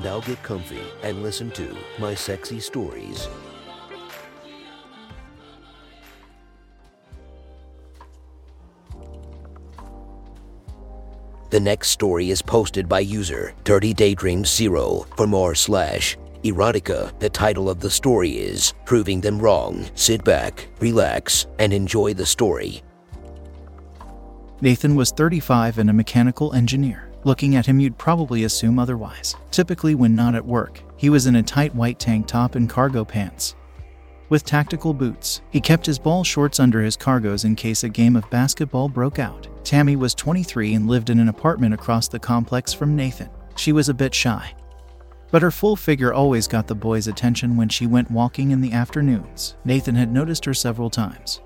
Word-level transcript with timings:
Now 0.00 0.20
get 0.20 0.42
comfy 0.42 0.82
and 1.02 1.22
listen 1.22 1.50
to 1.52 1.76
my 1.98 2.14
sexy 2.14 2.60
stories. 2.60 3.28
The 11.50 11.60
next 11.60 11.90
story 11.90 12.30
is 12.30 12.40
posted 12.40 12.88
by 12.88 13.00
user 13.00 13.52
Dirty 13.64 13.92
Daydream 13.92 14.44
Zero 14.46 15.04
for 15.16 15.26
more 15.26 15.54
slash 15.54 16.16
erotica. 16.44 17.16
The 17.18 17.28
title 17.28 17.68
of 17.68 17.78
the 17.78 17.90
story 17.90 18.30
is 18.30 18.72
Proving 18.86 19.20
Them 19.20 19.38
Wrong. 19.38 19.84
Sit 19.94 20.24
back, 20.24 20.68
relax, 20.80 21.46
and 21.58 21.74
enjoy 21.74 22.14
the 22.14 22.24
story. 22.24 22.82
Nathan 24.62 24.94
was 24.94 25.10
35 25.10 25.78
and 25.78 25.90
a 25.90 25.92
mechanical 25.92 26.54
engineer. 26.54 27.11
Looking 27.24 27.54
at 27.56 27.66
him, 27.66 27.78
you'd 27.78 27.98
probably 27.98 28.44
assume 28.44 28.78
otherwise. 28.78 29.36
Typically, 29.50 29.94
when 29.94 30.14
not 30.14 30.34
at 30.34 30.44
work, 30.44 30.82
he 30.96 31.08
was 31.10 31.26
in 31.26 31.36
a 31.36 31.42
tight 31.42 31.74
white 31.74 31.98
tank 31.98 32.26
top 32.26 32.54
and 32.56 32.68
cargo 32.68 33.04
pants. 33.04 33.54
With 34.28 34.44
tactical 34.44 34.94
boots, 34.94 35.42
he 35.50 35.60
kept 35.60 35.86
his 35.86 35.98
ball 35.98 36.24
shorts 36.24 36.58
under 36.58 36.80
his 36.80 36.96
cargos 36.96 37.44
in 37.44 37.54
case 37.54 37.84
a 37.84 37.88
game 37.88 38.16
of 38.16 38.28
basketball 38.30 38.88
broke 38.88 39.18
out. 39.18 39.46
Tammy 39.62 39.94
was 39.94 40.14
23 40.14 40.74
and 40.74 40.88
lived 40.88 41.10
in 41.10 41.20
an 41.20 41.28
apartment 41.28 41.74
across 41.74 42.08
the 42.08 42.18
complex 42.18 42.72
from 42.72 42.96
Nathan. 42.96 43.28
She 43.56 43.72
was 43.72 43.88
a 43.88 43.94
bit 43.94 44.14
shy, 44.14 44.54
but 45.30 45.42
her 45.42 45.50
full 45.50 45.76
figure 45.76 46.12
always 46.12 46.48
got 46.48 46.66
the 46.66 46.74
boys' 46.74 47.08
attention 47.08 47.56
when 47.56 47.68
she 47.68 47.86
went 47.86 48.10
walking 48.10 48.50
in 48.50 48.60
the 48.60 48.72
afternoons. 48.72 49.56
Nathan 49.64 49.94
had 49.94 50.12
noticed 50.12 50.44
her 50.46 50.54
several 50.54 50.90
times, 50.90 51.40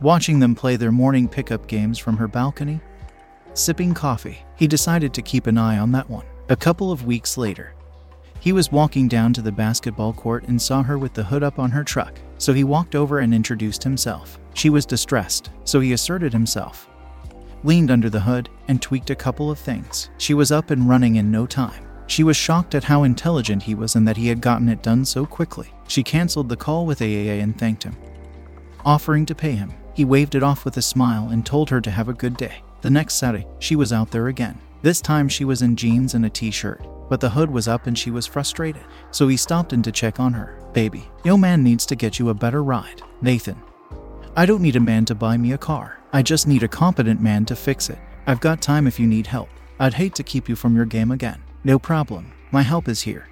watching 0.00 0.38
them 0.38 0.54
play 0.54 0.76
their 0.76 0.92
morning 0.92 1.28
pickup 1.28 1.66
games 1.66 1.98
from 1.98 2.16
her 2.16 2.28
balcony. 2.28 2.80
Sipping 3.54 3.92
coffee, 3.92 4.38
he 4.56 4.66
decided 4.66 5.12
to 5.12 5.22
keep 5.22 5.46
an 5.46 5.58
eye 5.58 5.78
on 5.78 5.92
that 5.92 6.08
one. 6.08 6.24
A 6.48 6.56
couple 6.56 6.90
of 6.90 7.06
weeks 7.06 7.36
later, 7.36 7.74
he 8.40 8.52
was 8.52 8.72
walking 8.72 9.08
down 9.08 9.32
to 9.34 9.42
the 9.42 9.52
basketball 9.52 10.14
court 10.14 10.44
and 10.48 10.60
saw 10.60 10.82
her 10.82 10.98
with 10.98 11.12
the 11.12 11.22
hood 11.22 11.42
up 11.42 11.58
on 11.58 11.70
her 11.70 11.84
truck, 11.84 12.18
so 12.38 12.52
he 12.52 12.64
walked 12.64 12.94
over 12.94 13.18
and 13.18 13.34
introduced 13.34 13.84
himself. 13.84 14.38
She 14.54 14.70
was 14.70 14.86
distressed, 14.86 15.50
so 15.64 15.80
he 15.80 15.92
asserted 15.92 16.32
himself, 16.32 16.88
leaned 17.62 17.90
under 17.90 18.08
the 18.08 18.20
hood, 18.20 18.48
and 18.68 18.80
tweaked 18.80 19.10
a 19.10 19.14
couple 19.14 19.50
of 19.50 19.58
things. 19.58 20.10
She 20.18 20.34
was 20.34 20.50
up 20.50 20.70
and 20.70 20.88
running 20.88 21.16
in 21.16 21.30
no 21.30 21.46
time. 21.46 21.84
She 22.06 22.24
was 22.24 22.36
shocked 22.36 22.74
at 22.74 22.84
how 22.84 23.04
intelligent 23.04 23.62
he 23.62 23.74
was 23.74 23.94
and 23.94 24.08
that 24.08 24.16
he 24.16 24.28
had 24.28 24.40
gotten 24.40 24.68
it 24.68 24.82
done 24.82 25.04
so 25.04 25.24
quickly. 25.24 25.72
She 25.88 26.02
canceled 26.02 26.48
the 26.48 26.56
call 26.56 26.84
with 26.84 27.00
AAA 27.00 27.40
and 27.40 27.56
thanked 27.56 27.84
him. 27.84 27.96
Offering 28.84 29.26
to 29.26 29.34
pay 29.34 29.52
him, 29.52 29.72
he 29.94 30.04
waved 30.04 30.34
it 30.34 30.42
off 30.42 30.64
with 30.64 30.78
a 30.78 30.82
smile 30.82 31.28
and 31.28 31.44
told 31.44 31.70
her 31.70 31.80
to 31.82 31.90
have 31.90 32.08
a 32.08 32.14
good 32.14 32.36
day. 32.36 32.62
The 32.82 32.90
next 32.90 33.14
Saturday, 33.14 33.46
she 33.60 33.76
was 33.76 33.92
out 33.92 34.10
there 34.10 34.26
again. 34.26 34.60
This 34.82 35.00
time 35.00 35.28
she 35.28 35.44
was 35.44 35.62
in 35.62 35.76
jeans 35.76 36.14
and 36.14 36.26
a 36.26 36.30
t 36.30 36.50
shirt, 36.50 36.84
but 37.08 37.20
the 37.20 37.30
hood 37.30 37.48
was 37.48 37.68
up 37.68 37.86
and 37.86 37.96
she 37.96 38.10
was 38.10 38.26
frustrated. 38.26 38.82
So 39.12 39.28
he 39.28 39.36
stopped 39.36 39.72
in 39.72 39.82
to 39.82 39.92
check 39.92 40.18
on 40.18 40.32
her. 40.32 40.58
Baby, 40.72 41.08
yo 41.24 41.36
man 41.36 41.62
needs 41.62 41.86
to 41.86 41.96
get 41.96 42.18
you 42.18 42.30
a 42.30 42.34
better 42.34 42.64
ride. 42.64 43.00
Nathan. 43.20 43.62
I 44.34 44.46
don't 44.46 44.62
need 44.62 44.74
a 44.74 44.80
man 44.80 45.04
to 45.04 45.14
buy 45.14 45.36
me 45.36 45.52
a 45.52 45.58
car. 45.58 46.00
I 46.12 46.22
just 46.22 46.48
need 46.48 46.64
a 46.64 46.68
competent 46.68 47.20
man 47.20 47.44
to 47.46 47.54
fix 47.54 47.88
it. 47.88 47.98
I've 48.26 48.40
got 48.40 48.60
time 48.60 48.88
if 48.88 48.98
you 48.98 49.06
need 49.06 49.28
help. 49.28 49.48
I'd 49.78 49.94
hate 49.94 50.16
to 50.16 50.24
keep 50.24 50.48
you 50.48 50.56
from 50.56 50.74
your 50.74 50.84
game 50.84 51.12
again. 51.12 51.40
No 51.62 51.78
problem. 51.78 52.32
My 52.50 52.62
help 52.62 52.88
is 52.88 53.02
here. 53.02 53.28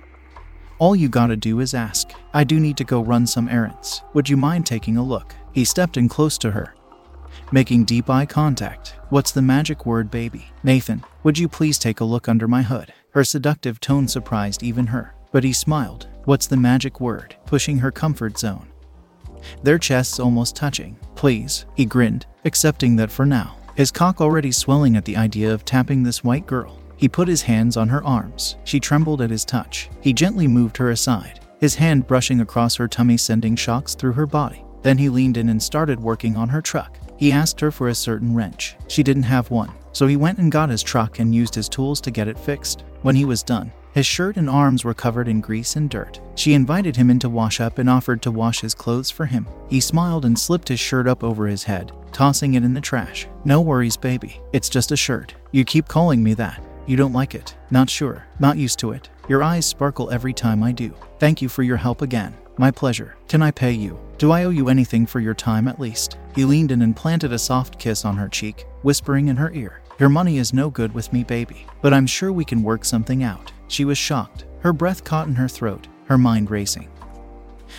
All 0.78 0.94
you 0.94 1.08
gotta 1.08 1.36
do 1.36 1.58
is 1.58 1.75
ask. 1.75 2.12
I 2.32 2.44
do 2.44 2.60
need 2.60 2.76
to 2.76 2.84
go 2.84 3.02
run 3.02 3.26
some 3.26 3.48
errands. 3.48 4.02
Would 4.14 4.28
you 4.28 4.36
mind 4.36 4.66
taking 4.66 4.96
a 4.96 5.02
look? 5.02 5.34
He 5.52 5.64
stepped 5.64 5.96
in 5.96 6.08
close 6.08 6.38
to 6.38 6.52
her, 6.52 6.75
making 7.53 7.84
deep 7.84 8.09
eye 8.09 8.27
contact. 8.27 8.97
What's 9.09 9.33
the 9.33 9.43
magic 9.43 9.87
word, 9.87 10.11
baby? 10.11 10.47
Nathan, 10.62 11.05
would 11.22 11.38
you 11.38 11.49
please 11.49 11.78
take 11.78 12.00
a 12.00 12.05
look 12.05 12.28
under 12.28 12.47
my 12.47 12.62
hood? 12.62 12.93
Her 13.11 13.25
seductive 13.25 13.81
tone 13.81 14.06
surprised 14.06 14.62
even 14.62 14.87
her, 14.87 15.15
but 15.33 15.44
he 15.44 15.53
smiled. 15.53 16.09
What's 16.25 16.47
the 16.47 16.56
magic 16.56 17.00
word? 17.00 17.37
Pushing 17.47 17.78
her 17.78 17.91
comfort 17.91 18.38
zone. 18.38 18.69
Their 19.62 19.78
chests 19.78 20.21
almost 20.21 20.55
touching. 20.55 20.97
Please, 21.15 21.66
he 21.75 21.84
grinned, 21.84 22.27
accepting 22.44 22.97
that 22.97 23.11
for 23.11 23.27
now. 23.27 23.56
His 23.75 23.91
cock 23.91 24.21
already 24.21 24.53
swelling 24.53 24.97
at 24.97 25.05
the 25.05 25.17
idea 25.17 25.53
of 25.53 25.65
tapping 25.65 26.03
this 26.03 26.22
white 26.22 26.47
girl. 26.47 26.78
He 26.97 27.09
put 27.09 27.28
his 27.28 27.43
hands 27.43 27.77
on 27.77 27.88
her 27.88 28.05
arms. 28.05 28.56
She 28.65 28.78
trembled 28.78 29.22
at 29.22 29.31
his 29.31 29.44
touch. 29.44 29.88
He 30.03 30.12
gently 30.12 30.47
moved 30.47 30.77
her 30.77 30.91
aside, 30.91 31.41
his 31.59 31.75
hand 31.75 32.06
brushing 32.06 32.41
across 32.41 32.77
her 32.77 32.87
tummy, 32.87 33.17
sending 33.17 33.56
shocks 33.56 33.94
through 33.94 34.12
her 34.12 34.27
body. 34.27 34.65
Then 34.82 34.98
he 34.98 35.08
leaned 35.08 35.36
in 35.36 35.48
and 35.48 35.62
started 35.62 36.00
working 36.00 36.36
on 36.36 36.48
her 36.48 36.62
truck. 36.62 36.98
He 37.16 37.32
asked 37.32 37.60
her 37.60 37.70
for 37.70 37.88
a 37.88 37.94
certain 37.94 38.34
wrench. 38.34 38.76
She 38.88 39.02
didn't 39.02 39.24
have 39.24 39.50
one, 39.50 39.70
so 39.92 40.06
he 40.06 40.16
went 40.16 40.38
and 40.38 40.50
got 40.50 40.70
his 40.70 40.82
truck 40.82 41.18
and 41.18 41.34
used 41.34 41.54
his 41.54 41.68
tools 41.68 42.00
to 42.02 42.10
get 42.10 42.28
it 42.28 42.38
fixed. 42.38 42.84
When 43.02 43.14
he 43.14 43.24
was 43.24 43.42
done, 43.42 43.72
his 43.92 44.06
shirt 44.06 44.36
and 44.36 44.48
arms 44.48 44.84
were 44.84 44.94
covered 44.94 45.28
in 45.28 45.40
grease 45.40 45.76
and 45.76 45.90
dirt. 45.90 46.20
She 46.36 46.54
invited 46.54 46.96
him 46.96 47.10
in 47.10 47.19
to 47.19 47.28
wash 47.28 47.60
up 47.60 47.78
and 47.78 47.90
offered 47.90 48.22
to 48.22 48.30
wash 48.30 48.60
his 48.60 48.74
clothes 48.74 49.10
for 49.10 49.26
him. 49.26 49.46
He 49.69 49.80
smiled 49.80 50.24
and 50.24 50.38
slipped 50.38 50.69
his 50.69 50.80
shirt 50.80 51.08
up 51.08 51.24
over 51.24 51.46
his 51.46 51.64
head, 51.64 51.92
tossing 52.12 52.54
it 52.54 52.64
in 52.64 52.72
the 52.72 52.80
trash. 52.80 53.26
No 53.44 53.60
worries, 53.60 53.96
baby. 53.96 54.40
It's 54.52 54.69
just 54.69 54.92
a 54.92 54.96
shirt. 54.96 55.34
You 55.50 55.64
keep 55.64 55.88
calling 55.88 56.22
me 56.22 56.34
that. 56.34 56.62
You 56.86 56.96
don't 56.96 57.12
like 57.12 57.34
it. 57.34 57.56
Not 57.70 57.90
sure. 57.90 58.26
Not 58.38 58.56
used 58.56 58.78
to 58.80 58.92
it. 58.92 59.10
Your 59.28 59.42
eyes 59.42 59.66
sparkle 59.66 60.10
every 60.10 60.32
time 60.32 60.62
I 60.62 60.72
do. 60.72 60.94
Thank 61.19 61.42
you 61.42 61.48
for 61.48 61.62
your 61.62 61.76
help 61.76 62.00
again. 62.02 62.34
My 62.56 62.70
pleasure. 62.70 63.16
Can 63.28 63.42
I 63.42 63.50
pay 63.50 63.72
you? 63.72 63.98
Do 64.20 64.32
I 64.32 64.44
owe 64.44 64.50
you 64.50 64.69
anything 64.69 65.06
for 65.06 65.19
your 65.19 65.32
time 65.32 65.66
at 65.66 65.81
least? 65.81 66.19
He 66.34 66.44
leaned 66.44 66.72
in 66.72 66.82
and 66.82 66.94
planted 66.94 67.32
a 67.32 67.38
soft 67.38 67.78
kiss 67.78 68.04
on 68.04 68.19
her 68.19 68.28
cheek, 68.28 68.66
whispering 68.82 69.28
in 69.28 69.36
her 69.36 69.50
ear, 69.53 69.81
Your 69.98 70.10
money 70.10 70.36
is 70.36 70.53
no 70.53 70.69
good 70.69 70.92
with 70.92 71.10
me, 71.10 71.25
baby, 71.25 71.66
but 71.81 71.94
I'm 71.94 72.06
sure 72.06 72.31
we 72.31 72.44
can 72.44 72.62
work 72.62 72.84
something 72.84 73.22
out. 73.22 73.50
She 73.69 73.86
was 73.86 73.97
shocked, 73.97 74.44
her 74.58 74.75
breath 74.75 75.04
caught 75.04 75.28
in 75.28 75.34
her 75.36 75.48
throat, 75.48 75.88
her 76.04 76.19
mind 76.19 76.50
racing. 76.50 76.91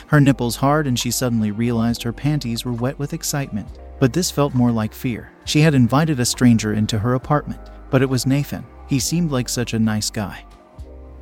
Her 0.08 0.20
nipples 0.20 0.56
hard, 0.56 0.88
and 0.88 0.98
she 0.98 1.12
suddenly 1.12 1.52
realized 1.52 2.02
her 2.02 2.12
panties 2.12 2.66
were 2.66 2.74
wet 2.74 2.98
with 2.98 3.14
excitement. 3.14 3.68
But 4.00 4.12
this 4.12 4.32
felt 4.32 4.56
more 4.56 4.72
like 4.72 4.96
fear. 4.96 5.30
She 5.46 5.62
had 5.62 5.76
invited 5.76 6.20
a 6.20 6.26
stranger 6.26 6.74
into 6.74 6.98
her 6.98 7.14
apartment, 7.14 7.62
but 7.92 8.02
it 8.02 8.10
was 8.10 8.26
Nathan. 8.26 8.66
He 8.90 8.98
seemed 8.98 9.30
like 9.30 9.48
such 9.48 9.76
a 9.76 9.80
nice 9.80 10.10
guy. 10.10 10.44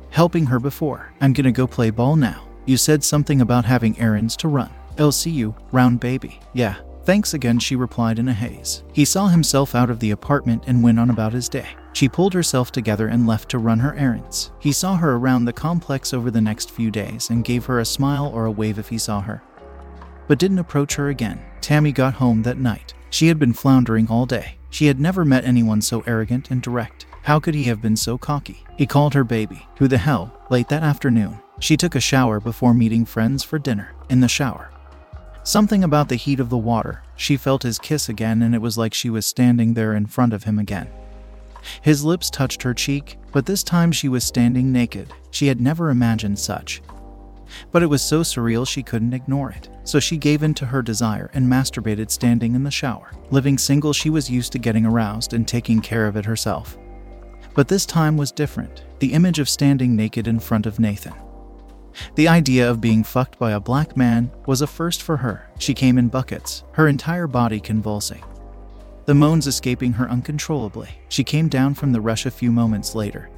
Helping 0.08 0.46
her 0.46 0.58
before. 0.58 1.12
I'm 1.20 1.34
gonna 1.34 1.52
go 1.52 1.66
play 1.66 1.90
ball 1.90 2.16
now. 2.16 2.48
You 2.64 2.78
said 2.78 3.04
something 3.04 3.42
about 3.42 3.66
having 3.66 4.00
errands 4.00 4.34
to 4.38 4.48
run. 4.48 4.70
I'll 4.98 5.12
see 5.12 5.30
you, 5.30 5.54
round 5.72 6.00
baby. 6.00 6.40
Yeah. 6.52 6.76
Thanks 7.04 7.32
again, 7.32 7.58
she 7.58 7.76
replied 7.76 8.18
in 8.18 8.28
a 8.28 8.32
haze. 8.32 8.84
He 8.92 9.06
saw 9.06 9.28
himself 9.28 9.74
out 9.74 9.90
of 9.90 10.00
the 10.00 10.10
apartment 10.10 10.64
and 10.66 10.82
went 10.82 11.00
on 11.00 11.08
about 11.08 11.32
his 11.32 11.48
day. 11.48 11.66
She 11.94 12.08
pulled 12.08 12.34
herself 12.34 12.70
together 12.70 13.08
and 13.08 13.26
left 13.26 13.48
to 13.50 13.58
run 13.58 13.80
her 13.80 13.94
errands. 13.94 14.52
He 14.60 14.70
saw 14.70 14.96
her 14.96 15.16
around 15.16 15.44
the 15.44 15.52
complex 15.52 16.12
over 16.12 16.30
the 16.30 16.42
next 16.42 16.70
few 16.70 16.90
days 16.90 17.30
and 17.30 17.42
gave 17.42 17.64
her 17.64 17.80
a 17.80 17.84
smile 17.84 18.30
or 18.32 18.44
a 18.44 18.50
wave 18.50 18.78
if 18.78 18.90
he 18.90 18.98
saw 18.98 19.22
her, 19.22 19.42
but 20.28 20.38
didn't 20.38 20.58
approach 20.58 20.94
her 20.96 21.08
again. 21.08 21.40
Tammy 21.62 21.90
got 21.90 22.14
home 22.14 22.42
that 22.42 22.58
night. 22.58 22.94
She 23.08 23.28
had 23.28 23.38
been 23.38 23.54
floundering 23.54 24.08
all 24.08 24.26
day. 24.26 24.56
She 24.68 24.86
had 24.86 25.00
never 25.00 25.24
met 25.24 25.44
anyone 25.44 25.80
so 25.80 26.04
arrogant 26.06 26.50
and 26.50 26.62
direct. 26.62 27.06
How 27.22 27.40
could 27.40 27.54
he 27.54 27.64
have 27.64 27.82
been 27.82 27.96
so 27.96 28.18
cocky? 28.18 28.64
He 28.78 28.86
called 28.86 29.14
her 29.14 29.24
baby. 29.24 29.66
Who 29.78 29.88
the 29.88 29.98
hell? 29.98 30.32
Late 30.48 30.68
that 30.68 30.82
afternoon, 30.82 31.40
she 31.58 31.76
took 31.76 31.94
a 31.94 32.00
shower 32.00 32.40
before 32.40 32.72
meeting 32.72 33.04
friends 33.04 33.42
for 33.42 33.58
dinner. 33.58 33.94
In 34.08 34.20
the 34.20 34.28
shower, 34.28 34.70
something 35.42 35.84
about 35.84 36.08
the 36.08 36.16
heat 36.16 36.40
of 36.40 36.50
the 36.50 36.58
water. 36.58 37.02
She 37.16 37.36
felt 37.36 37.62
his 37.62 37.78
kiss 37.78 38.08
again, 38.08 38.42
and 38.42 38.54
it 38.54 38.60
was 38.60 38.78
like 38.78 38.94
she 38.94 39.10
was 39.10 39.26
standing 39.26 39.74
there 39.74 39.94
in 39.94 40.06
front 40.06 40.32
of 40.32 40.44
him 40.44 40.58
again. 40.58 40.88
His 41.82 42.04
lips 42.04 42.30
touched 42.30 42.62
her 42.62 42.74
cheek, 42.74 43.18
but 43.32 43.46
this 43.46 43.62
time 43.62 43.92
she 43.92 44.08
was 44.08 44.24
standing 44.24 44.72
naked. 44.72 45.12
She 45.30 45.46
had 45.46 45.60
never 45.60 45.90
imagined 45.90 46.38
such. 46.38 46.82
But 47.72 47.82
it 47.82 47.86
was 47.86 48.02
so 48.02 48.20
surreal 48.20 48.66
she 48.66 48.82
couldn't 48.82 49.14
ignore 49.14 49.50
it. 49.50 49.68
So 49.84 49.98
she 49.98 50.16
gave 50.16 50.42
in 50.42 50.54
to 50.54 50.66
her 50.66 50.82
desire 50.82 51.30
and 51.34 51.46
masturbated 51.46 52.10
standing 52.10 52.54
in 52.54 52.62
the 52.62 52.70
shower. 52.70 53.10
Living 53.30 53.58
single, 53.58 53.92
she 53.92 54.10
was 54.10 54.30
used 54.30 54.52
to 54.52 54.58
getting 54.58 54.86
aroused 54.86 55.34
and 55.34 55.46
taking 55.46 55.80
care 55.80 56.06
of 56.06 56.16
it 56.16 56.24
herself. 56.24 56.78
But 57.54 57.68
this 57.68 57.84
time 57.84 58.16
was 58.16 58.30
different. 58.30 58.84
The 59.00 59.12
image 59.12 59.40
of 59.40 59.48
standing 59.48 59.96
naked 59.96 60.28
in 60.28 60.38
front 60.38 60.66
of 60.66 60.78
Nathan. 60.78 61.14
The 62.14 62.28
idea 62.28 62.70
of 62.70 62.80
being 62.80 63.04
fucked 63.04 63.38
by 63.38 63.52
a 63.52 63.60
black 63.60 63.96
man 63.96 64.30
was 64.46 64.62
a 64.62 64.66
first 64.66 65.02
for 65.02 65.16
her. 65.18 65.50
She 65.58 65.74
came 65.74 65.98
in 65.98 66.08
buckets, 66.08 66.64
her 66.72 66.88
entire 66.88 67.26
body 67.26 67.60
convulsing. 67.60 68.22
The 69.06 69.14
moans 69.14 69.46
escaping 69.46 69.94
her 69.94 70.08
uncontrollably. 70.08 71.00
She 71.08 71.24
came 71.24 71.48
down 71.48 71.74
from 71.74 71.92
the 71.92 72.00
rush 72.00 72.26
a 72.26 72.30
few 72.30 72.52
moments 72.52 72.94
later, 72.94 73.28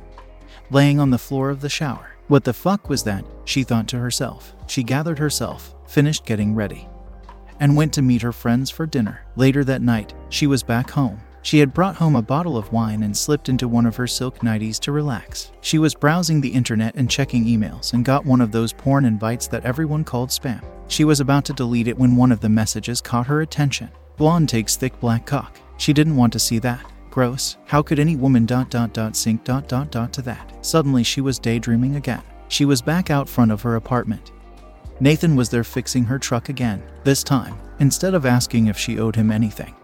laying 0.70 1.00
on 1.00 1.10
the 1.10 1.19
floor 1.19 1.50
of 1.50 1.60
the 1.60 1.69
shower, 1.69 2.08
What 2.28 2.44
the 2.44 2.52
fuck 2.52 2.88
was 2.88 3.02
that? 3.04 3.25
She 3.44 3.62
thought 3.62 3.88
to 3.88 3.99
herself. 3.99 4.55
She 4.66 4.82
gathered 4.82 5.19
herself, 5.19 5.75
finished 5.87 6.25
getting 6.25 6.55
ready, 6.55 6.88
and 7.60 7.76
went 7.76 7.93
to 7.94 8.02
meet 8.02 8.22
her 8.22 8.32
friends 8.32 8.70
for 8.70 8.87
dinner. 8.87 9.25
Later 9.37 9.64
that 9.64 9.82
night, 9.82 10.14
she 10.31 10.46
was 10.46 10.62
back 10.62 10.90
home. 10.90 11.20
She 11.43 11.59
had 11.59 11.75
brought 11.75 11.97
home 11.97 12.17
a 12.17 12.23
bottle 12.23 12.56
of 12.56 12.73
wine 12.73 13.03
and 13.03 13.17
slipped 13.17 13.49
into 13.49 13.67
one 13.67 13.85
of 13.85 13.97
her 13.97 14.06
silk 14.06 14.39
nighties 14.39 14.79
to 14.81 14.93
relax. 14.93 15.53
She 15.61 15.79
was 15.79 15.94
browsing 15.94 16.41
the 16.41 16.49
internet 16.49 16.94
and 16.94 17.11
checking 17.11 17.44
emails 17.44 17.93
and 17.93 18.05
got 18.05 18.25
one 18.25 18.41
of 18.41 18.53
those 18.53 18.73
porn 18.73 19.05
invites 19.05 19.49
that 19.49 19.65
everyone 19.65 20.05
called 20.05 20.31
spam. 20.31 20.65
She 20.87 21.05
was 21.05 21.21
about 21.21 21.44
to 21.47 21.53
delete 21.53 21.89
it 21.89 21.99
when 21.99 22.17
one 22.17 22.33
of 22.33 22.41
the 22.41 22.49
messages 22.49 23.00
caught 23.00 23.27
her 23.27 23.41
attention. 23.41 23.91
Blonde 24.17 24.49
takes 24.49 24.77
thick 24.77 24.99
black 25.00 25.27
cock. 25.27 25.59
She 25.79 25.93
didn't 25.93 26.17
want 26.17 26.33
to 26.35 26.39
see 26.39 26.59
that. 26.61 26.85
Gross. 27.11 27.56
How 27.67 27.83
could 27.83 27.99
any 27.99 28.15
woman 28.15 28.47
dot 28.47 28.71
dot 28.71 28.93
dot 28.93 29.17
sink 29.17 29.43
dot 29.43 29.69
dot 29.69 29.91
dot 29.91 30.12
to 30.12 30.23
that? 30.23 30.65
Suddenly 30.65 31.03
she 31.03 31.21
was 31.21 31.39
daydreaming 31.39 31.97
again. 31.97 32.23
She 32.49 32.65
was 32.65 32.81
back 32.81 33.11
out 33.11 33.29
front 33.29 33.50
of 33.50 33.62
her 33.62 33.77
apartment. 33.77 34.33
Nathan 35.00 35.35
was 35.35 35.49
there 35.49 35.65
fixing 35.65 36.05
her 36.05 36.19
truck 36.19 36.49
again. 36.49 36.83
This 37.03 37.25
time, 37.25 37.59
instead 37.81 38.15
of 38.15 38.27
asking 38.27 38.67
if 38.67 38.79
she 38.79 39.00
owed 39.00 39.17
him 39.17 39.33
anything, 39.33 39.75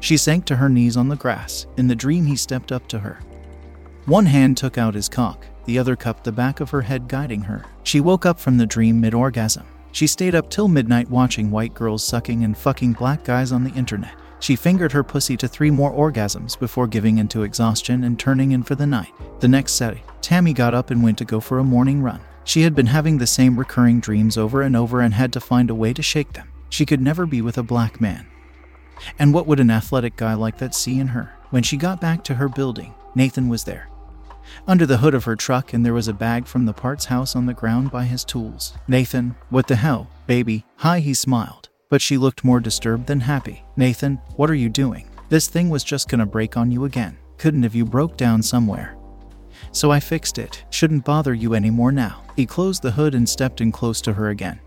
she 0.00 0.16
sank 0.16 0.44
to 0.46 0.56
her 0.56 0.68
knees 0.68 0.96
on 0.96 1.08
the 1.08 1.16
grass. 1.16 1.66
In 1.76 1.88
the 1.88 1.94
dream, 1.94 2.26
he 2.26 2.36
stepped 2.36 2.72
up 2.72 2.86
to 2.88 2.98
her. 2.98 3.20
One 4.06 4.26
hand 4.26 4.56
took 4.56 4.78
out 4.78 4.94
his 4.94 5.08
cock, 5.08 5.46
the 5.66 5.78
other 5.78 5.96
cupped 5.96 6.24
the 6.24 6.32
back 6.32 6.60
of 6.60 6.70
her 6.70 6.82
head, 6.82 7.08
guiding 7.08 7.42
her. 7.42 7.64
She 7.82 8.00
woke 8.00 8.24
up 8.24 8.40
from 8.40 8.56
the 8.56 8.66
dream 8.66 9.00
mid 9.00 9.14
orgasm. 9.14 9.66
She 9.92 10.06
stayed 10.06 10.34
up 10.34 10.50
till 10.50 10.68
midnight 10.68 11.10
watching 11.10 11.50
white 11.50 11.74
girls 11.74 12.04
sucking 12.04 12.44
and 12.44 12.56
fucking 12.56 12.94
black 12.94 13.24
guys 13.24 13.52
on 13.52 13.64
the 13.64 13.74
internet. 13.74 14.14
She 14.40 14.56
fingered 14.56 14.92
her 14.92 15.02
pussy 15.02 15.36
to 15.38 15.48
three 15.48 15.70
more 15.70 15.92
orgasms 15.92 16.58
before 16.58 16.86
giving 16.86 17.18
into 17.18 17.42
exhaustion 17.42 18.04
and 18.04 18.18
turning 18.18 18.52
in 18.52 18.62
for 18.62 18.76
the 18.76 18.86
night. 18.86 19.12
The 19.40 19.48
next 19.48 19.72
setting, 19.72 20.02
Tammy 20.20 20.52
got 20.52 20.74
up 20.74 20.90
and 20.90 21.02
went 21.02 21.18
to 21.18 21.24
go 21.24 21.40
for 21.40 21.58
a 21.58 21.64
morning 21.64 22.02
run. 22.02 22.20
She 22.44 22.62
had 22.62 22.74
been 22.74 22.86
having 22.86 23.18
the 23.18 23.26
same 23.26 23.58
recurring 23.58 24.00
dreams 24.00 24.38
over 24.38 24.62
and 24.62 24.76
over 24.76 25.00
and 25.00 25.12
had 25.12 25.32
to 25.34 25.40
find 25.40 25.68
a 25.68 25.74
way 25.74 25.92
to 25.92 26.02
shake 26.02 26.32
them. 26.32 26.48
She 26.70 26.86
could 26.86 27.00
never 27.00 27.26
be 27.26 27.42
with 27.42 27.58
a 27.58 27.62
black 27.62 28.00
man. 28.00 28.26
And 29.18 29.32
what 29.32 29.46
would 29.46 29.60
an 29.60 29.70
athletic 29.70 30.16
guy 30.16 30.34
like 30.34 30.58
that 30.58 30.74
see 30.74 30.98
in 30.98 31.08
her? 31.08 31.32
When 31.50 31.62
she 31.62 31.76
got 31.76 32.00
back 32.00 32.24
to 32.24 32.34
her 32.34 32.48
building, 32.48 32.94
Nathan 33.14 33.48
was 33.48 33.64
there. 33.64 33.88
Under 34.66 34.86
the 34.86 34.98
hood 34.98 35.14
of 35.14 35.24
her 35.24 35.36
truck, 35.36 35.72
and 35.72 35.84
there 35.84 35.94
was 35.94 36.08
a 36.08 36.12
bag 36.12 36.46
from 36.46 36.66
the 36.66 36.72
parts 36.72 37.06
house 37.06 37.36
on 37.36 37.46
the 37.46 37.54
ground 37.54 37.90
by 37.90 38.04
his 38.04 38.24
tools. 38.24 38.74
Nathan, 38.86 39.34
what 39.50 39.66
the 39.66 39.76
hell, 39.76 40.08
baby? 40.26 40.64
Hi, 40.76 41.00
he 41.00 41.14
smiled. 41.14 41.68
But 41.88 42.02
she 42.02 42.18
looked 42.18 42.44
more 42.44 42.60
disturbed 42.60 43.06
than 43.06 43.20
happy. 43.20 43.64
Nathan, 43.76 44.16
what 44.36 44.50
are 44.50 44.54
you 44.54 44.68
doing? 44.68 45.08
This 45.28 45.48
thing 45.48 45.68
was 45.68 45.84
just 45.84 46.08
gonna 46.08 46.26
break 46.26 46.56
on 46.56 46.70
you 46.70 46.84
again. 46.84 47.16
Couldn't 47.38 47.62
have 47.62 47.74
you 47.74 47.84
broke 47.84 48.16
down 48.16 48.42
somewhere? 48.42 48.96
So 49.72 49.90
I 49.90 50.00
fixed 50.00 50.38
it. 50.38 50.64
Shouldn't 50.70 51.04
bother 51.04 51.34
you 51.34 51.54
anymore 51.54 51.92
now. 51.92 52.22
He 52.36 52.46
closed 52.46 52.82
the 52.82 52.92
hood 52.92 53.14
and 53.14 53.28
stepped 53.28 53.60
in 53.60 53.72
close 53.72 54.00
to 54.02 54.14
her 54.14 54.28
again 54.28 54.60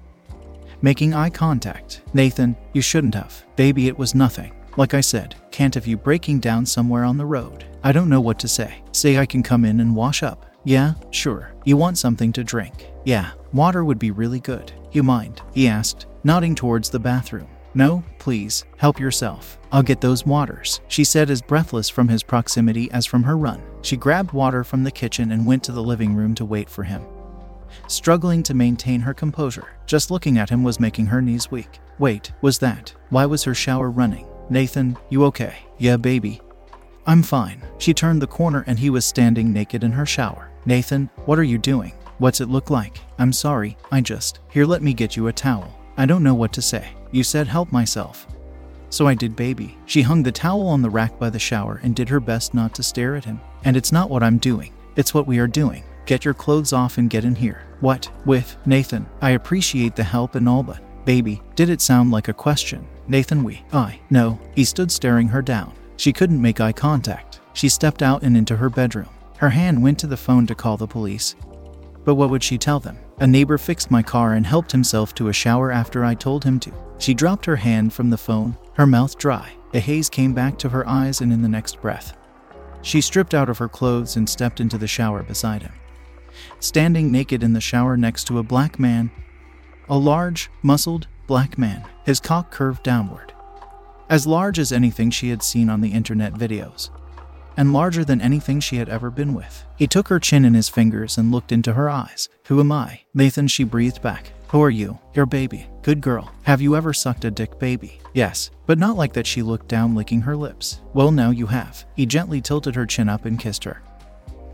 making 0.81 1.13
eye 1.13 1.30
contact. 1.30 2.01
Nathan, 2.13 2.56
you 2.74 2.81
shouldn't 2.81 3.16
have. 3.16 3.44
Baby, 3.56 3.88
it 3.88 3.98
was 3.98 4.16
nothing. 4.16 4.54
Like 4.78 4.94
I 4.94 5.01
said, 5.01 5.36
can't 5.51 5.75
have 5.75 5.88
you 5.88 5.98
breaking 5.98 6.39
down 6.39 6.66
somewhere 6.66 7.04
on 7.04 7.18
the 7.18 7.25
road. 7.25 7.66
I 7.83 7.92
don't 7.92 8.10
know 8.10 8.22
what 8.22 8.39
to 8.39 8.48
say. 8.48 8.81
Say 8.92 9.18
I 9.18 9.25
can 9.25 9.44
come 9.44 9.66
in 9.66 9.80
and 9.80 9.95
wash 9.95 10.24
up. 10.24 10.45
Yeah, 10.63 10.94
sure. 11.10 11.54
You 11.66 11.78
want 11.78 11.98
something 11.98 12.31
to 12.33 12.44
drink? 12.44 12.92
Yeah, 13.04 13.31
water 13.54 13.83
would 13.83 14.00
be 14.00 14.12
really 14.12 14.39
good. 14.39 14.72
You 14.92 15.04
mind? 15.04 15.42
He 15.54 15.68
asked, 15.68 16.06
nodding 16.24 16.56
towards 16.56 16.89
the 16.89 17.00
bathroom. 17.00 17.48
No, 17.74 18.04
please, 18.19 18.66
help 18.77 19.00
yourself. 19.00 19.57
I'll 19.72 19.84
get 19.84 20.01
those 20.01 20.25
waters, 20.25 20.81
she 20.88 21.04
said 21.04 21.30
as 21.30 21.42
breathless 21.42 21.89
from 21.89 22.07
his 22.07 22.22
proximity 22.22 22.92
as 22.92 23.06
from 23.06 23.24
her 23.24 23.38
run. 23.38 23.62
She 23.81 23.98
grabbed 23.98 24.34
water 24.34 24.63
from 24.63 24.84
the 24.84 24.92
kitchen 24.92 25.31
and 25.31 25.45
went 25.45 25.63
to 25.63 25.72
the 25.72 25.84
living 25.84 26.13
room 26.13 26.36
to 26.36 26.45
wait 26.45 26.69
for 26.69 26.84
him 26.84 27.04
struggling 27.88 28.44
to 28.44 28.54
maintain 28.54 29.02
her 29.02 29.14
composure. 29.14 29.70
Just 29.86 30.12
looking 30.12 30.38
at 30.38 30.50
him 30.50 30.64
was 30.64 30.80
making 30.80 31.06
her 31.08 31.22
knees 31.22 31.52
weak. 31.52 31.80
Wait, 32.00 32.32
was 32.42 32.60
that? 32.60 32.94
Why 33.10 33.26
was 33.26 33.44
her 33.44 33.54
shower 33.54 33.90
running? 33.90 34.28
Nathan, 34.50 34.98
you 35.10 35.26
okay? 35.26 35.56
Yeah, 35.78 35.98
baby. 35.98 36.42
I'm 37.06 37.24
fine. 37.24 37.62
She 37.78 37.94
turned 37.94 38.22
the 38.22 38.28
corner 38.28 38.64
and 38.68 38.78
he 38.78 38.90
was 38.90 39.06
standing 39.06 39.52
naked 39.52 39.84
in 39.84 39.92
her 39.92 40.06
shower. 40.06 40.52
Nathan, 40.66 41.10
what 41.26 41.40
are 41.40 41.44
you 41.44 41.58
doing? 41.58 41.94
What's 42.20 42.42
it 42.42 42.50
look 42.50 42.70
like? 42.70 43.00
I'm 43.18 43.34
sorry, 43.34 43.78
I 43.92 44.02
just. 44.02 44.40
Here, 44.50 44.66
let 44.66 44.84
me 44.84 44.94
get 44.94 45.16
you 45.16 45.28
a 45.28 45.34
towel. 45.34 45.76
I 45.98 46.06
don't 46.06 46.24
know 46.24 46.36
what 46.36 46.54
to 46.54 46.62
say. 46.62 46.90
You 47.12 47.24
said 47.24 47.48
help 47.48 47.72
myself. 47.72 48.28
So 48.92 49.08
I 49.08 49.16
did, 49.16 49.36
baby. 49.36 49.78
She 49.86 50.02
hung 50.02 50.22
the 50.22 50.32
towel 50.32 50.68
on 50.68 50.82
the 50.82 50.90
rack 50.90 51.18
by 51.18 51.30
the 51.30 51.40
shower 51.40 51.80
and 51.82 51.96
did 51.96 52.10
her 52.10 52.20
best 52.20 52.54
not 52.54 52.76
to 52.76 52.84
stare 52.84 53.16
at 53.16 53.26
him. 53.26 53.40
And 53.64 53.78
it's 53.78 53.92
not 53.92 54.10
what 54.10 54.22
I'm 54.22 54.38
doing, 54.38 54.74
it's 54.96 55.14
what 55.14 55.28
we 55.28 55.40
are 55.40 55.48
doing. 55.48 55.84
Get 56.06 56.25
your 56.25 56.33
clothes 56.33 56.74
off 56.74 56.98
and 56.98 57.09
get 57.09 57.25
in 57.25 57.36
here. 57.36 57.63
What? 57.80 58.09
With 58.25 58.57
Nathan. 58.65 59.07
I 59.21 59.31
appreciate 59.31 59.95
the 59.95 60.03
help 60.03 60.36
and 60.36 60.48
all, 60.48 60.63
but 60.63 60.81
baby, 61.06 61.42
did 61.56 61.69
it 61.69 61.81
sound 61.81 62.12
like 62.12 62.27
a 62.27 62.33
question? 62.33 62.88
Nathan, 63.07 63.44
we. 63.44 63.63
I. 63.74 64.00
No. 64.09 64.39
He 64.56 64.63
stood 64.63 64.92
staring 64.92 65.27
her 65.27 65.42
down. 65.42 65.74
She 65.98 66.13
couldn't 66.13 66.42
make 66.42 66.59
eye 66.59 66.71
contact. 66.71 67.39
She 67.53 67.69
stepped 67.69 68.01
out 68.01 68.24
and 68.24 68.36
into 68.36 68.56
her 68.56 68.69
bedroom. 68.69 69.09
Her 69.38 69.50
hand 69.50 69.81
went 69.81 70.00
to 70.00 70.07
the 70.07 70.18
phone 70.18 70.48
to 70.48 70.56
call 70.56 70.77
the 70.77 70.88
police. 70.88 71.36
But 72.03 72.15
what 72.15 72.30
would 72.30 72.44
she 72.44 72.57
tell 72.57 72.80
them? 72.80 72.98
A 73.19 73.27
neighbor 73.27 73.57
fixed 73.57 73.92
my 73.92 74.01
car 74.01 74.33
and 74.33 74.45
helped 74.45 74.71
himself 74.71 75.13
to 75.15 75.27
a 75.27 75.33
shower 75.33 75.71
after 75.71 76.03
I 76.03 76.15
told 76.15 76.44
him 76.44 76.59
to. 76.62 76.71
She 76.98 77.13
dropped 77.13 77.45
her 77.45 77.56
hand 77.56 77.94
from 77.94 78.09
the 78.09 78.18
phone, 78.18 78.57
her 78.74 78.88
mouth 78.88 79.18
dry. 79.18 79.51
The 79.71 79.80
haze 79.80 80.09
came 80.09 80.33
back 80.33 80.57
to 80.59 80.69
her 80.69 80.88
eyes, 80.88 81.21
and 81.21 81.31
in 81.31 81.42
the 81.42 81.50
next 81.50 81.81
breath, 81.81 82.18
she 82.81 83.01
stripped 83.01 83.33
out 83.33 83.50
of 83.50 83.59
her 83.59 83.69
clothes 83.69 84.15
and 84.15 84.27
stepped 84.27 84.59
into 84.59 84.77
the 84.77 84.88
shower 84.88 85.24
beside 85.24 85.62
him 85.62 85.74
standing 86.60 87.12
naked 87.12 87.44
in 87.44 87.54
the 87.54 87.62
shower 87.62 87.98
next 87.98 88.26
to 88.26 88.40
a 88.40 88.44
black 88.44 88.80
man. 88.80 89.12
A 89.90 89.98
large, 89.98 90.50
muscled, 90.62 91.08
black 91.28 91.58
man, 91.58 91.86
his 92.06 92.20
cock 92.20 92.52
curved 92.52 92.84
downward. 92.84 93.34
As 94.10 94.28
large 94.28 94.60
as 94.60 94.72
anything 94.72 95.10
she 95.10 95.30
had 95.30 95.44
seen 95.44 95.70
on 95.70 95.82
the 95.82 95.94
internet 95.94 96.34
videos, 96.34 96.90
and 97.58 97.74
larger 97.74 98.04
than 98.04 98.22
anything 98.22 98.60
she 98.60 98.78
had 98.78 98.90
ever 98.90 99.10
been 99.10 99.34
with. 99.34 99.66
He 99.78 99.88
took 99.88 100.08
her 100.08 100.20
chin 100.20 100.46
in 100.46 100.54
his 100.54 100.70
fingers 100.70 101.18
and 101.18 101.32
looked 101.32 101.52
into 101.52 101.74
her 101.74 101.90
eyes. 101.90 102.30
Who 102.48 102.60
am 102.60 102.72
I? 102.72 103.02
Nathan, 103.14 103.48
she 103.48 103.64
breathed 103.64 104.02
back. 104.02 104.32
Who 104.50 104.62
are 104.62 104.70
you? 104.70 105.00
Your 105.14 105.26
baby. 105.26 105.68
Good 105.82 106.02
girl. 106.02 106.34
Have 106.44 106.62
you 106.62 106.76
ever 106.76 106.94
sucked 106.94 107.26
a 107.26 107.32
dick, 107.32 107.60
baby? 107.60 108.00
Yes, 108.14 108.52
but 108.66 108.78
not 108.78 108.98
like 108.98 109.14
that. 109.14 109.28
She 109.28 109.42
looked 109.42 109.68
down, 109.68 109.96
licking 109.96 110.22
her 110.22 110.36
lips. 110.36 110.82
Well, 110.94 111.12
now 111.12 111.32
you 111.32 111.48
have. 111.48 111.86
He 111.96 112.06
gently 112.06 112.42
tilted 112.42 112.76
her 112.76 112.86
chin 112.86 113.08
up 113.08 113.26
and 113.26 113.40
kissed 113.40 113.64
her 113.64 113.82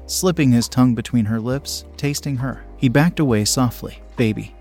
slipping 0.07 0.51
his 0.51 0.67
tongue 0.67 0.95
between 0.95 1.25
her 1.25 1.39
lips, 1.39 1.85
tasting 1.95 2.37
her. 2.37 2.65
He 2.77 2.89
backed 2.89 3.19
away 3.19 3.45
softly. 3.45 4.01
Baby, 4.15 4.55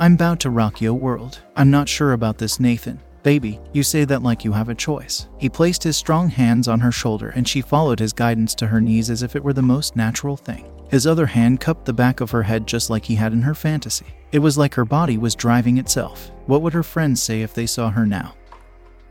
I'm 0.00 0.14
about 0.14 0.40
to 0.40 0.50
rock 0.50 0.80
your 0.80 0.94
world. 0.94 1.40
I'm 1.54 1.70
not 1.70 1.88
sure 1.88 2.12
about 2.12 2.38
this, 2.38 2.58
Nathan. 2.58 3.00
Baby, 3.22 3.60
you 3.72 3.82
say 3.82 4.04
that 4.04 4.22
like 4.22 4.44
you 4.44 4.52
have 4.52 4.68
a 4.68 4.74
choice. 4.74 5.26
He 5.38 5.48
placed 5.48 5.82
his 5.82 5.96
strong 5.96 6.28
hands 6.28 6.68
on 6.68 6.78
her 6.80 6.92
shoulder 6.92 7.30
and 7.30 7.46
she 7.46 7.60
followed 7.60 7.98
his 7.98 8.12
guidance 8.12 8.54
to 8.54 8.68
her 8.68 8.80
knees 8.80 9.10
as 9.10 9.22
if 9.22 9.34
it 9.34 9.42
were 9.42 9.52
the 9.52 9.62
most 9.62 9.96
natural 9.96 10.36
thing. 10.36 10.70
His 10.90 11.08
other 11.08 11.26
hand 11.26 11.60
cupped 11.60 11.86
the 11.86 11.92
back 11.92 12.20
of 12.20 12.30
her 12.30 12.44
head 12.44 12.68
just 12.68 12.88
like 12.88 13.04
he 13.04 13.16
had 13.16 13.32
in 13.32 13.42
her 13.42 13.54
fantasy. 13.54 14.06
It 14.30 14.38
was 14.38 14.56
like 14.56 14.74
her 14.74 14.84
body 14.84 15.18
was 15.18 15.34
driving 15.34 15.78
itself. 15.78 16.30
What 16.46 16.62
would 16.62 16.72
her 16.72 16.84
friends 16.84 17.20
say 17.20 17.42
if 17.42 17.52
they 17.52 17.66
saw 17.66 17.90
her 17.90 18.06
now? 18.06 18.34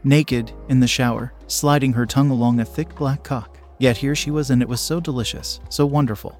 Naked, 0.06 0.54
in 0.70 0.80
the 0.80 0.88
shower, 0.88 1.34
sliding 1.48 1.92
her 1.94 2.06
tongue 2.06 2.30
along 2.30 2.60
a 2.62 2.66
thick 2.66 2.96
black 2.96 3.24
cock. 3.24 3.58
Yet 3.78 3.98
here 3.98 4.16
she 4.16 4.32
was, 4.32 4.50
and 4.50 4.62
it 4.62 4.70
was 4.70 4.82
so 4.82 5.00
delicious, 5.00 5.60
so 5.70 5.86
wonderful. 5.86 6.40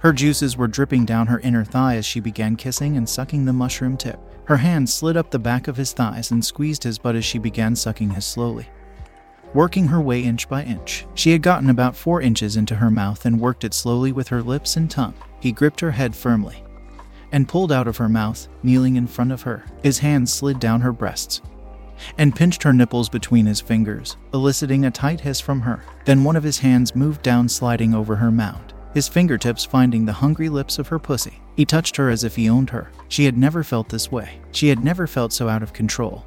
Her 0.00 0.12
juices 0.12 0.56
were 0.56 0.68
dripping 0.68 1.04
down 1.04 1.26
her 1.26 1.40
inner 1.40 1.64
thigh 1.64 1.96
as 1.96 2.06
she 2.06 2.20
began 2.20 2.56
kissing 2.56 2.96
and 2.96 3.08
sucking 3.08 3.44
the 3.44 3.52
mushroom 3.52 3.96
tip. 3.96 4.18
Her 4.44 4.58
hand 4.58 4.88
slid 4.88 5.16
up 5.16 5.30
the 5.30 5.38
back 5.38 5.68
of 5.68 5.76
his 5.76 5.92
thighs 5.92 6.30
and 6.30 6.44
squeezed 6.44 6.84
his 6.84 6.98
butt 6.98 7.16
as 7.16 7.24
she 7.24 7.38
began 7.38 7.76
sucking 7.76 8.10
his 8.10 8.24
slowly. 8.24 8.68
Working 9.54 9.86
her 9.88 10.00
way 10.00 10.22
inch 10.22 10.48
by 10.48 10.64
inch, 10.64 11.06
she 11.14 11.30
had 11.30 11.42
gotten 11.42 11.70
about 11.70 11.96
four 11.96 12.20
inches 12.20 12.56
into 12.56 12.74
her 12.74 12.90
mouth 12.90 13.24
and 13.24 13.40
worked 13.40 13.64
it 13.64 13.72
slowly 13.72 14.12
with 14.12 14.28
her 14.28 14.42
lips 14.42 14.76
and 14.76 14.90
tongue. 14.90 15.14
He 15.40 15.52
gripped 15.52 15.80
her 15.80 15.92
head 15.92 16.16
firmly 16.16 16.62
and 17.32 17.48
pulled 17.48 17.72
out 17.72 17.88
of 17.88 17.96
her 17.96 18.08
mouth, 18.08 18.48
kneeling 18.62 18.96
in 18.96 19.06
front 19.06 19.32
of 19.32 19.42
her. 19.42 19.64
His 19.82 19.98
hands 19.98 20.32
slid 20.32 20.60
down 20.60 20.80
her 20.80 20.92
breasts, 20.92 21.40
and 22.18 22.34
pinched 22.34 22.62
her 22.62 22.72
nipples 22.72 23.08
between 23.08 23.46
his 23.46 23.60
fingers, 23.60 24.16
eliciting 24.32 24.84
a 24.84 24.90
tight 24.90 25.20
hiss 25.20 25.40
from 25.40 25.60
her. 25.60 25.82
Then 26.04 26.24
one 26.24 26.36
of 26.36 26.42
his 26.42 26.58
hands 26.58 26.94
moved 26.94 27.22
down, 27.22 27.48
sliding 27.48 27.94
over 27.94 28.16
her 28.16 28.30
mound, 28.30 28.74
his 28.92 29.08
fingertips 29.08 29.64
finding 29.64 30.04
the 30.04 30.12
hungry 30.12 30.48
lips 30.48 30.78
of 30.78 30.88
her 30.88 30.98
pussy. 30.98 31.40
He 31.56 31.64
touched 31.64 31.96
her 31.96 32.10
as 32.10 32.24
if 32.24 32.36
he 32.36 32.48
owned 32.48 32.70
her. 32.70 32.90
She 33.08 33.24
had 33.24 33.38
never 33.38 33.62
felt 33.62 33.88
this 33.88 34.10
way. 34.10 34.40
She 34.52 34.68
had 34.68 34.82
never 34.84 35.06
felt 35.06 35.32
so 35.32 35.48
out 35.48 35.62
of 35.62 35.72
control. 35.72 36.24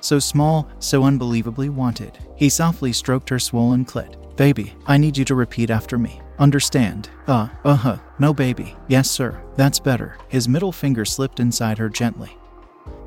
So 0.00 0.18
small, 0.18 0.68
so 0.78 1.04
unbelievably 1.04 1.70
wanted. 1.70 2.18
He 2.36 2.48
softly 2.48 2.92
stroked 2.92 3.28
her 3.30 3.38
swollen 3.38 3.84
clit. 3.84 4.16
Baby, 4.36 4.74
I 4.86 4.98
need 4.98 5.16
you 5.16 5.24
to 5.26 5.34
repeat 5.34 5.70
after 5.70 5.96
me. 5.96 6.20
Understand? 6.38 7.08
Uh, 7.26 7.48
uh 7.64 7.76
huh. 7.76 7.98
No, 8.18 8.34
baby. 8.34 8.74
Yes, 8.88 9.10
sir. 9.10 9.40
That's 9.56 9.78
better. 9.78 10.16
His 10.28 10.48
middle 10.48 10.72
finger 10.72 11.04
slipped 11.04 11.38
inside 11.38 11.78
her 11.78 11.88
gently 11.88 12.36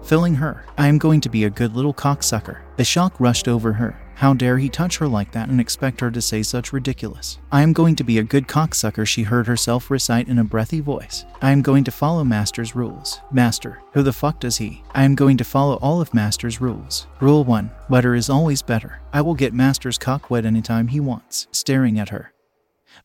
filling 0.06 0.36
her. 0.36 0.66
I 0.78 0.88
am 0.88 0.98
going 0.98 1.22
to 1.22 1.30
be 1.30 1.44
a 1.44 1.50
good 1.50 1.76
little 1.76 1.94
cocksucker. 1.94 2.60
The 2.78 2.84
shock 2.84 3.20
rushed 3.20 3.48
over 3.48 3.74
her. 3.74 4.00
How 4.16 4.34
dare 4.34 4.58
he 4.58 4.70
touch 4.70 4.98
her 5.00 5.10
like 5.10 5.34
that 5.34 5.50
and 5.50 5.60
expect 5.60 6.00
her 6.00 6.10
to 6.10 6.22
say 6.22 6.42
such 6.42 6.72
ridiculous? 6.72 7.38
I 7.52 7.64
am 7.64 7.74
going 7.74 7.98
to 7.98 8.04
be 8.04 8.18
a 8.18 8.24
good 8.24 8.48
cocksucker, 8.48 9.06
she 9.06 9.24
heard 9.24 9.46
herself 9.46 9.92
recite 9.92 10.30
in 10.30 10.40
a 10.40 10.44
breathy 10.44 10.80
voice. 10.80 11.26
I 11.42 11.52
am 11.52 11.62
going 11.62 11.84
to 11.84 11.92
follow 11.92 12.24
Master's 12.24 12.76
rules. 12.76 13.20
Master, 13.30 13.82
who 13.92 14.04
the 14.04 14.14
fuck 14.14 14.40
does 14.40 14.58
he? 14.58 14.84
I 14.94 15.04
am 15.04 15.16
going 15.16 15.36
to 15.38 15.44
follow 15.44 15.76
all 15.78 16.00
of 16.00 16.14
Master's 16.14 16.62
rules. 16.62 17.08
Rule 17.20 17.44
1 17.44 17.70
Wetter 17.90 18.16
is 18.16 18.30
always 18.30 18.62
better. 18.62 19.02
I 19.12 19.20
will 19.20 19.36
get 19.36 19.54
Master's 19.54 19.98
cock 19.98 20.30
wet 20.30 20.46
anytime 20.46 20.88
he 20.88 21.02
wants. 21.02 21.48
Staring 21.52 22.00
at 22.00 22.10
her. 22.10 22.32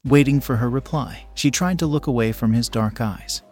Waiting 0.05 0.41
for 0.41 0.57
her 0.57 0.71
reply, 0.71 1.27
she 1.35 1.51
tried 1.51 1.81
to 1.81 1.87
look 1.87 2.07
away 2.07 2.31
from 2.31 2.53
his 2.53 2.69
dark 2.69 3.01
eyes. 3.01 3.43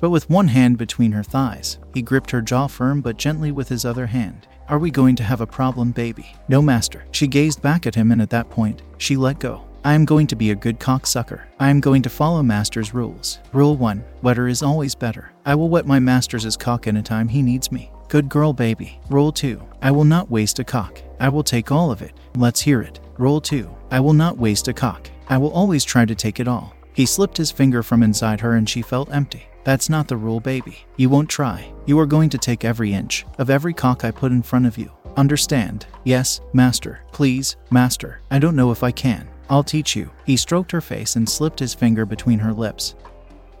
But 0.00 0.10
with 0.10 0.30
one 0.30 0.48
hand 0.48 0.78
between 0.78 1.12
her 1.12 1.22
thighs, 1.22 1.78
he 1.94 2.02
gripped 2.02 2.30
her 2.30 2.42
jaw 2.42 2.66
firm 2.66 3.00
but 3.00 3.16
gently 3.16 3.52
with 3.52 3.68
his 3.68 3.84
other 3.84 4.06
hand 4.06 4.46
are 4.68 4.78
we 4.78 4.90
going 4.90 5.16
to 5.16 5.22
have 5.22 5.40
a 5.40 5.46
problem, 5.46 5.92
baby? 5.92 6.36
No, 6.48 6.60
master. 6.60 7.06
She 7.10 7.26
gazed 7.26 7.62
back 7.62 7.86
at 7.86 7.94
him, 7.94 8.12
and 8.12 8.20
at 8.20 8.28
that 8.30 8.50
point, 8.50 8.82
she 8.98 9.16
let 9.16 9.38
go. 9.38 9.64
I 9.82 9.94
am 9.94 10.04
going 10.04 10.26
to 10.26 10.36
be 10.36 10.50
a 10.50 10.54
good 10.54 10.78
cocksucker. 10.78 11.44
I 11.58 11.70
am 11.70 11.80
going 11.80 12.02
to 12.02 12.10
follow 12.10 12.42
master's 12.42 12.92
rules. 12.92 13.38
Rule 13.54 13.76
1 13.76 14.04
Wetter 14.20 14.46
is 14.46 14.62
always 14.62 14.94
better. 14.94 15.32
I 15.46 15.54
will 15.54 15.70
wet 15.70 15.86
my 15.86 15.98
master's 15.98 16.54
cock 16.54 16.86
anytime 16.86 17.28
he 17.28 17.40
needs 17.40 17.72
me. 17.72 17.90
Good 18.08 18.28
girl, 18.28 18.52
baby. 18.52 19.00
Rule 19.08 19.32
2 19.32 19.62
I 19.80 19.90
will 19.90 20.04
not 20.04 20.30
waste 20.30 20.58
a 20.58 20.64
cock. 20.64 21.00
I 21.18 21.30
will 21.30 21.42
take 21.42 21.72
all 21.72 21.90
of 21.90 22.02
it. 22.02 22.12
Let's 22.36 22.60
hear 22.60 22.82
it. 22.82 23.00
Rule 23.16 23.40
2 23.40 23.74
I 23.90 24.00
will 24.00 24.12
not 24.12 24.36
waste 24.36 24.68
a 24.68 24.74
cock. 24.74 25.10
I 25.28 25.38
will 25.38 25.52
always 25.52 25.84
try 25.84 26.04
to 26.04 26.14
take 26.14 26.40
it 26.40 26.48
all. 26.48 26.74
He 26.92 27.06
slipped 27.06 27.38
his 27.38 27.50
finger 27.50 27.82
from 27.82 28.02
inside 28.02 28.40
her 28.40 28.54
and 28.54 28.68
she 28.68 28.82
felt 28.82 29.12
empty. 29.12 29.47
That's 29.64 29.88
not 29.88 30.08
the 30.08 30.16
rule, 30.16 30.40
baby. 30.40 30.86
You 30.96 31.08
won't 31.08 31.28
try. 31.28 31.72
You 31.86 31.98
are 31.98 32.06
going 32.06 32.30
to 32.30 32.38
take 32.38 32.64
every 32.64 32.92
inch 32.92 33.26
of 33.38 33.50
every 33.50 33.74
cock 33.74 34.04
I 34.04 34.10
put 34.10 34.32
in 34.32 34.42
front 34.42 34.66
of 34.66 34.78
you. 34.78 34.90
Understand? 35.16 35.86
Yes, 36.04 36.40
master. 36.52 37.02
Please, 37.12 37.56
master. 37.70 38.20
I 38.30 38.38
don't 38.38 38.56
know 38.56 38.70
if 38.70 38.82
I 38.82 38.90
can. 38.90 39.28
I'll 39.50 39.64
teach 39.64 39.96
you. 39.96 40.10
He 40.24 40.36
stroked 40.36 40.70
her 40.72 40.80
face 40.80 41.16
and 41.16 41.28
slipped 41.28 41.58
his 41.58 41.74
finger 41.74 42.06
between 42.06 42.38
her 42.38 42.52
lips. 42.52 42.94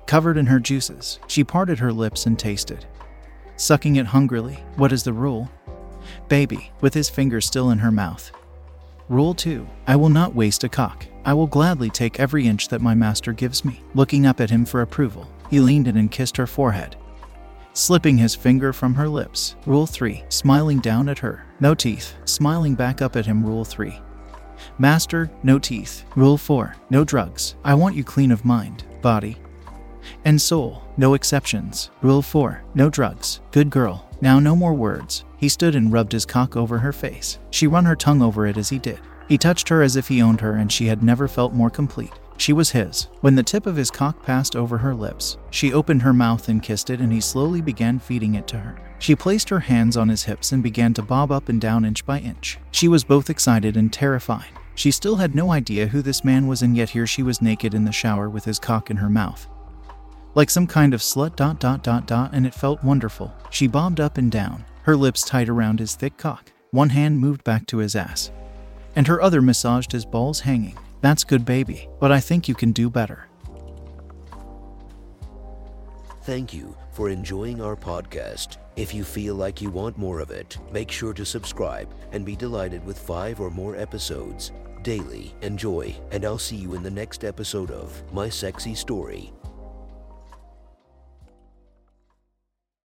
Covered 0.06 0.36
in 0.38 0.46
her 0.46 0.60
juices, 0.60 1.18
she 1.26 1.44
parted 1.44 1.78
her 1.78 1.92
lips 1.92 2.26
and 2.26 2.38
tasted. 2.38 2.86
Sucking 3.56 3.96
it 3.96 4.06
hungrily. 4.06 4.64
What 4.76 4.92
is 4.92 5.02
the 5.02 5.12
rule? 5.12 5.50
Baby, 6.28 6.70
with 6.80 6.94
his 6.94 7.10
finger 7.10 7.40
still 7.40 7.70
in 7.70 7.78
her 7.78 7.90
mouth. 7.90 8.30
Rule 9.08 9.34
2 9.34 9.66
I 9.86 9.96
will 9.96 10.10
not 10.10 10.34
waste 10.34 10.64
a 10.64 10.68
cock. 10.68 11.06
I 11.24 11.34
will 11.34 11.46
gladly 11.46 11.90
take 11.90 12.20
every 12.20 12.46
inch 12.46 12.68
that 12.68 12.80
my 12.80 12.94
master 12.94 13.32
gives 13.32 13.64
me. 13.64 13.82
Looking 13.94 14.26
up 14.26 14.40
at 14.40 14.50
him 14.50 14.64
for 14.64 14.82
approval, 14.82 15.28
he 15.50 15.60
leaned 15.60 15.88
in 15.88 15.96
and 15.96 16.10
kissed 16.10 16.36
her 16.36 16.46
forehead, 16.46 16.96
slipping 17.72 18.18
his 18.18 18.34
finger 18.34 18.72
from 18.72 18.94
her 18.94 19.08
lips. 19.08 19.56
Rule 19.66 19.86
3 19.86 20.24
Smiling 20.28 20.80
down 20.80 21.08
at 21.08 21.18
her. 21.18 21.44
No 21.60 21.74
teeth. 21.74 22.14
Smiling 22.24 22.74
back 22.74 23.00
up 23.02 23.16
at 23.16 23.26
him. 23.26 23.44
Rule 23.44 23.64
3 23.64 24.00
Master, 24.78 25.30
no 25.42 25.58
teeth. 25.58 26.04
Rule 26.16 26.36
4 26.36 26.74
No 26.90 27.04
drugs. 27.04 27.54
I 27.64 27.74
want 27.74 27.96
you 27.96 28.04
clean 28.04 28.32
of 28.32 28.44
mind, 28.44 28.84
body, 29.02 29.36
and 30.24 30.40
soul. 30.40 30.82
No 30.96 31.14
exceptions. 31.14 31.90
Rule 32.02 32.22
4 32.22 32.62
No 32.74 32.90
drugs. 32.90 33.40
Good 33.50 33.70
girl. 33.70 34.08
Now, 34.20 34.40
no 34.40 34.56
more 34.56 34.74
words. 34.74 35.24
He 35.36 35.48
stood 35.48 35.76
and 35.76 35.92
rubbed 35.92 36.12
his 36.12 36.26
cock 36.26 36.56
over 36.56 36.78
her 36.78 36.92
face. 36.92 37.38
She 37.50 37.68
run 37.68 37.84
her 37.84 37.94
tongue 37.94 38.22
over 38.22 38.46
it 38.46 38.56
as 38.56 38.68
he 38.68 38.78
did. 38.78 39.00
He 39.28 39.38
touched 39.38 39.68
her 39.68 39.82
as 39.82 39.94
if 39.94 40.08
he 40.08 40.22
owned 40.22 40.40
her, 40.40 40.54
and 40.54 40.72
she 40.72 40.86
had 40.86 41.02
never 41.02 41.28
felt 41.28 41.52
more 41.52 41.70
complete. 41.70 42.12
She 42.38 42.52
was 42.52 42.70
his. 42.70 43.08
When 43.20 43.34
the 43.34 43.42
tip 43.42 43.66
of 43.66 43.76
his 43.76 43.90
cock 43.90 44.22
passed 44.22 44.56
over 44.56 44.78
her 44.78 44.94
lips, 44.94 45.36
she 45.50 45.72
opened 45.72 46.02
her 46.02 46.12
mouth 46.12 46.48
and 46.48 46.62
kissed 46.62 46.88
it, 46.88 47.00
and 47.00 47.12
he 47.12 47.20
slowly 47.20 47.60
began 47.60 47.98
feeding 47.98 48.36
it 48.36 48.46
to 48.48 48.58
her. 48.58 48.78
She 49.00 49.16
placed 49.16 49.48
her 49.48 49.60
hands 49.60 49.96
on 49.96 50.08
his 50.08 50.24
hips 50.24 50.52
and 50.52 50.62
began 50.62 50.94
to 50.94 51.02
bob 51.02 51.30
up 51.30 51.48
and 51.48 51.60
down 51.60 51.84
inch 51.84 52.06
by 52.06 52.20
inch. 52.20 52.58
She 52.70 52.88
was 52.88 53.04
both 53.04 53.28
excited 53.28 53.76
and 53.76 53.92
terrified. 53.92 54.48
She 54.76 54.92
still 54.92 55.16
had 55.16 55.34
no 55.34 55.50
idea 55.50 55.88
who 55.88 56.00
this 56.00 56.24
man 56.24 56.46
was, 56.46 56.62
and 56.62 56.76
yet 56.76 56.90
here 56.90 57.06
she 57.06 57.24
was 57.24 57.42
naked 57.42 57.74
in 57.74 57.84
the 57.84 57.92
shower 57.92 58.30
with 58.30 58.44
his 58.44 58.60
cock 58.60 58.90
in 58.90 58.96
her 58.98 59.10
mouth. 59.10 59.48
Like 60.36 60.50
some 60.50 60.68
kind 60.68 60.94
of 60.94 61.00
slut, 61.00 61.34
dot, 61.34 61.58
dot, 61.58 61.82
dot, 61.82 62.06
dot, 62.06 62.30
and 62.32 62.46
it 62.46 62.54
felt 62.54 62.84
wonderful. 62.84 63.34
She 63.50 63.66
bobbed 63.66 63.98
up 63.98 64.16
and 64.16 64.30
down, 64.30 64.64
her 64.82 64.96
lips 64.96 65.24
tight 65.24 65.48
around 65.48 65.80
his 65.80 65.96
thick 65.96 66.16
cock. 66.16 66.52
One 66.70 66.90
hand 66.90 67.18
moved 67.18 67.42
back 67.42 67.66
to 67.66 67.78
his 67.78 67.96
ass, 67.96 68.30
and 68.94 69.08
her 69.08 69.20
other 69.20 69.42
massaged 69.42 69.90
his 69.90 70.04
balls 70.04 70.40
hanging. 70.40 70.78
That's 71.00 71.24
good, 71.24 71.44
baby, 71.44 71.88
but 72.00 72.10
I 72.10 72.20
think 72.20 72.48
you 72.48 72.54
can 72.54 72.72
do 72.72 72.90
better. 72.90 73.26
Thank 76.22 76.52
you 76.52 76.76
for 76.92 77.08
enjoying 77.08 77.62
our 77.62 77.76
podcast. 77.76 78.58
If 78.76 78.92
you 78.92 79.02
feel 79.02 79.34
like 79.34 79.62
you 79.62 79.70
want 79.70 79.96
more 79.96 80.20
of 80.20 80.30
it, 80.30 80.58
make 80.72 80.90
sure 80.90 81.14
to 81.14 81.24
subscribe 81.24 81.88
and 82.12 82.24
be 82.24 82.36
delighted 82.36 82.84
with 82.84 82.98
five 82.98 83.40
or 83.40 83.50
more 83.50 83.76
episodes 83.76 84.52
daily. 84.82 85.34
Enjoy, 85.42 85.94
and 86.12 86.24
I'll 86.24 86.38
see 86.38 86.56
you 86.56 86.74
in 86.74 86.82
the 86.82 86.90
next 86.90 87.24
episode 87.24 87.70
of 87.70 88.02
My 88.12 88.28
Sexy 88.28 88.74
Story 88.74 89.32